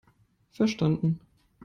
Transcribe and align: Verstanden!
Verstanden! 0.53 1.19